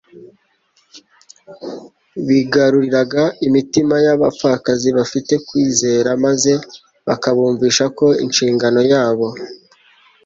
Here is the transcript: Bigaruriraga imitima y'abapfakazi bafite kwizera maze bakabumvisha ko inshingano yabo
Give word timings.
Bigaruriraga 2.27 3.23
imitima 3.47 3.95
y'abapfakazi 4.05 4.89
bafite 4.97 5.33
kwizera 5.47 6.09
maze 6.25 6.51
bakabumvisha 7.07 7.85
ko 7.97 8.05
inshingano 8.25 8.81
yabo 8.91 9.27